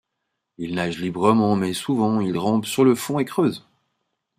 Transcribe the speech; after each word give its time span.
Il 0.57 0.73
nage 0.73 0.97
librement 0.97 1.55
mais 1.55 1.73
souvent 1.73 2.21
il 2.21 2.35
rampe 2.35 2.65
sur 2.65 2.83
le 2.83 2.95
fond 2.95 3.19
et 3.19 3.25
creuse. 3.25 3.67